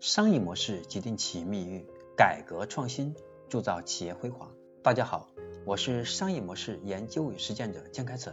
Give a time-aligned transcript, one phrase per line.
[0.00, 1.84] 商业模式决定企业命运，
[2.16, 3.16] 改革创新
[3.48, 4.52] 铸造企业辉煌。
[4.80, 5.28] 大家好，
[5.64, 8.32] 我是商业模式研究与实践者江开成，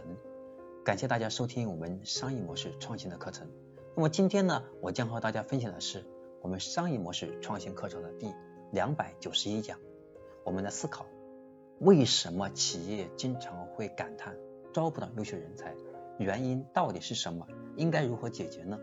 [0.84, 3.48] 感谢大家收听我们商业模式创新的课程。
[3.96, 6.04] 那么今天呢，我将和大家分享的是
[6.40, 8.32] 我们商业模式创新课程的第
[8.70, 9.80] 两百九十一讲。
[10.44, 11.04] 我们的思考，
[11.80, 14.36] 为什么企业经常会感叹
[14.72, 15.74] 招不到优秀人才？
[16.20, 17.48] 原因到底是什么？
[17.74, 18.78] 应该如何解决呢？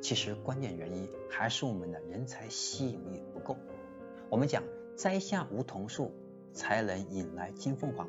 [0.00, 3.56] 其实关键原因还是我们的人才吸引力不够。
[4.28, 4.62] 我们讲
[4.96, 6.12] 栽下梧桐树，
[6.52, 8.08] 才能引来金凤凰。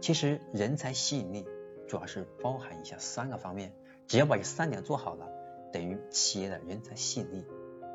[0.00, 1.46] 其实人才吸引力
[1.86, 3.72] 主要是包含以下三个方面，
[4.06, 5.28] 只要把这三点做好了，
[5.72, 7.44] 等于企业的人才吸引力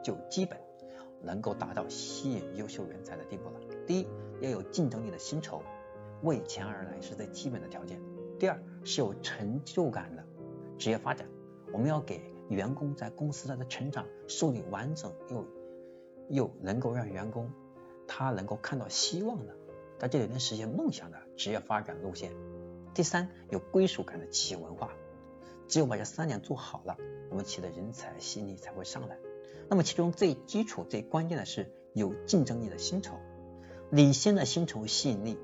[0.03, 0.59] 就基本
[1.21, 3.59] 能够达到吸引优秀人才的地步了。
[3.87, 4.07] 第一，
[4.41, 5.63] 要有竞争力的薪酬，
[6.21, 7.99] 为钱而来是最基本的条件。
[8.37, 10.23] 第二，是有成就感的
[10.77, 11.27] 职业发展，
[11.73, 12.21] 我们要给。
[12.51, 15.45] 员工在公司的成长树立完整又
[16.27, 17.49] 又能够让员工
[18.07, 19.55] 他能够看到希望的，
[19.97, 22.33] 在这里能实现梦想的职业发展路线。
[22.93, 24.91] 第三，有归属感的企业文化。
[25.69, 26.97] 只有把这三点做好了，
[27.29, 29.17] 我们企业的人才吸引力才会上来。
[29.69, 33.15] 那么其中最基础、最关键的是有竞争力的薪酬。
[33.89, 35.37] 领先的薪酬吸引力，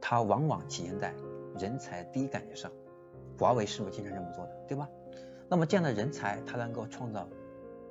[0.00, 1.12] 它往往体现在
[1.58, 2.70] 人才第一感觉上。
[3.36, 4.88] 华为是不是经常这么做的，对吧？
[5.50, 7.28] 那么这样的人才，他能够创造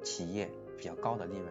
[0.01, 1.45] 企业比较高的利润，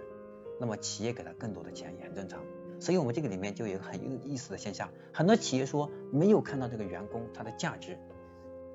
[0.59, 2.43] 那么企业给他更多的钱也很正常。
[2.81, 7.99] 所以我们这个里面就有很有意思的现象，很多企业说没有看到这个员工他的价值，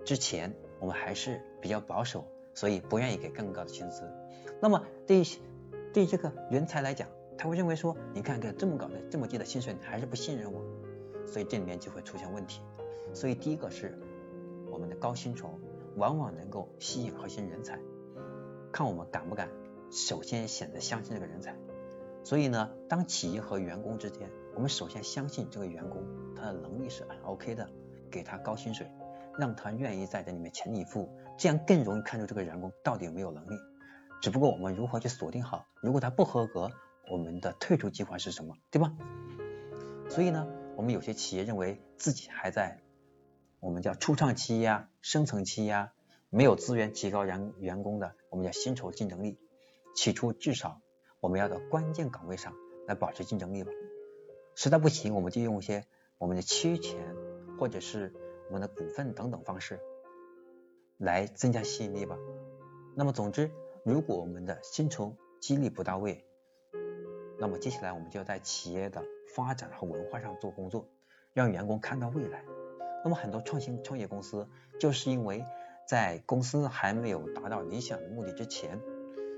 [0.06, 2.24] 之前我们还是比较保守，
[2.54, 4.04] 所以不愿意给更高的薪资。
[4.62, 5.24] 那么对于
[5.92, 10.62] 对这个人才来讲，他会认为说，你看给这么高的这么低的薪水，你还是不信任我，
[11.26, 12.62] 所以这里面就会出现问题。
[13.12, 13.98] 所以第一个是
[14.70, 15.53] 我们的高薪酬。
[15.96, 17.80] 往往能够吸引核心人才，
[18.72, 19.50] 看我们敢不敢
[19.92, 21.56] 首先选择相信这个人才。
[22.24, 26.04] 所以呢，当企业和员工之间，我们首先相信这个员工
[26.36, 27.70] 他的能力是 OK 的，
[28.10, 28.90] 给他高薪水，
[29.38, 33.56] 让他愿意在这里面全力以赴，这样更容易看出这个员工到底有没有能力。
[34.22, 36.72] 只不过我们如何去锁定好，如果他不合格，
[37.12, 38.94] 我们的退出计划是什么，对吧？
[40.10, 42.83] 所以呢，我们有些企业认为自己还在。
[43.64, 45.94] 我们叫初创期呀、生存期呀，
[46.30, 49.40] 没有资源提高员员工的，我们叫薪酬竞争力。
[49.96, 50.82] 起初至少
[51.22, 52.54] 我们要在关键岗位上
[52.88, 53.72] 来保持竞争力吧。
[54.54, 55.86] 实在不行，我们就用一些
[56.18, 57.16] 我们的期权
[57.58, 58.14] 或者是
[58.50, 59.80] 我们的股份等等方式
[60.98, 62.18] 来增加吸引力吧。
[62.98, 63.50] 那么总之，
[63.86, 66.26] 如果我们的薪酬激励不到位，
[67.40, 69.02] 那么接下来我们就要在企业的
[69.34, 70.90] 发展和文化上做工作，
[71.32, 72.44] 让员工看到未来。
[73.04, 74.48] 那么很多创新创业公司，
[74.80, 75.46] 就是因为
[75.86, 78.80] 在公司还没有达到理想的目的之前，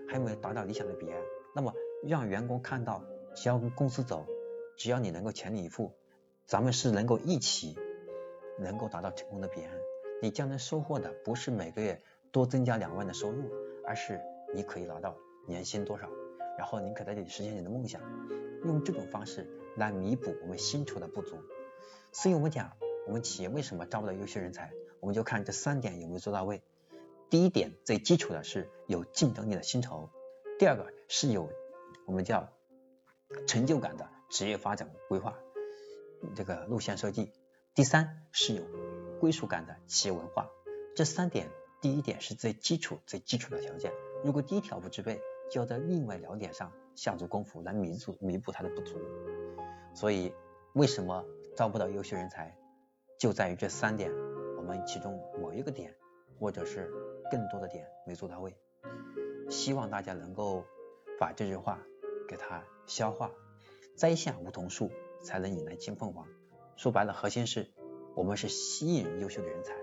[0.08, 1.20] 还没有达到理想的彼岸，
[1.56, 3.04] 那么让员工看到，
[3.34, 4.28] 只要跟公司走，
[4.78, 5.92] 只要你能够全力以赴，
[6.46, 7.76] 咱们是能够一起
[8.60, 9.72] 能够达到成功的彼岸。
[10.22, 12.02] 你将能收获的不是每个月
[12.32, 13.50] 多增加两万的收入，
[13.84, 14.22] 而是
[14.54, 15.16] 你可以拿到
[15.48, 16.08] 年薪多少，
[16.58, 18.00] 然后你可在这里实现你的梦想。
[18.64, 21.36] 用这种方式来弥补我们薪酬的不足。
[22.12, 22.72] 所以我们讲。
[23.08, 24.72] 我们企业为什么招不到优秀人才？
[25.00, 26.62] 我们就看这三点有没有做到位。
[27.30, 30.10] 第一点最基础的是有竞争力的薪酬，
[30.58, 31.50] 第二个是有
[32.06, 32.50] 我们叫
[33.48, 35.38] 成就感的职业发展规划
[36.36, 37.32] 这个路线设计，
[37.74, 38.64] 第三是有
[39.20, 40.50] 归属感的企业文化。
[40.96, 41.50] 这三点，
[41.82, 43.92] 第一点是最基础最基础的条件。
[44.24, 45.20] 如果第一条不具备，
[45.52, 49.00] 就要在另外两点上下足功夫来弥补弥补它的不足。
[49.94, 50.34] 所以
[50.74, 52.56] 为什么招不到优秀人才？
[53.18, 54.12] 就在于这三点，
[54.58, 55.96] 我们其中某一个点，
[56.40, 56.92] 或者是
[57.32, 58.56] 更多的点没做到位。
[59.50, 60.66] 希望大家能够
[61.20, 61.80] 把这句话
[62.28, 63.32] 给它消化。
[63.96, 64.92] 栽下梧桐树，
[65.24, 66.28] 才能引来金凤凰。
[66.76, 67.72] 说白了，核心是
[68.14, 69.74] 我们是吸引优秀的人才，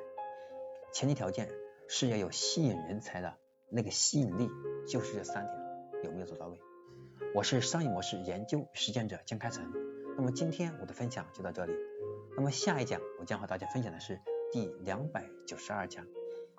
[0.92, 1.48] 前提条件
[1.88, 3.38] 是要有吸引人才的
[3.70, 4.50] 那个吸引力，
[4.86, 6.60] 就是这三点有没有做到位？
[7.34, 9.72] 我是商业模式研究实践者江开成。
[10.18, 11.72] 那么今天我的分享就到这里。
[12.36, 14.20] 那么下一讲我将和大家分享的是
[14.50, 16.06] 第两百九十二讲，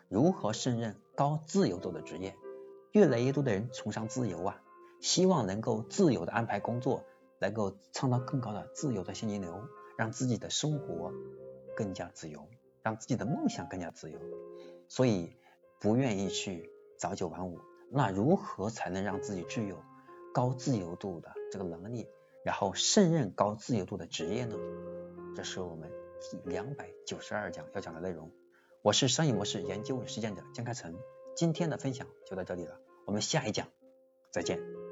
[0.07, 2.35] 如何胜任高自由度的职业。
[2.91, 4.61] 越来越多的人崇尚自由啊，
[5.01, 7.03] 希望能够自由的安排工作，
[7.39, 9.67] 能够创造更高的自由的现金流，
[9.97, 11.11] 让自己的生活
[11.75, 12.47] 更加自由，
[12.83, 14.19] 让自己的梦想更加自由。
[14.87, 15.35] 所以
[15.79, 16.69] 不愿意去
[16.99, 17.59] 早九晚五。
[17.89, 19.77] 那如何才能让自己具有
[20.33, 22.07] 高自由度的这个能力，
[22.43, 24.55] 然后胜任高自由度的职业呢？
[25.35, 25.91] 这是我们
[26.21, 28.31] 第两百九十二讲要讲的内容。
[28.83, 30.95] 我是商业模式研究与实践者江开成，
[31.35, 33.67] 今天的分享就到这里了，我们下一讲
[34.31, 34.82] 再见。